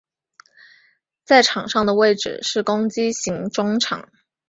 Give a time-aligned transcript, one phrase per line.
[1.23, 4.09] 在场上的位置是攻击型中场。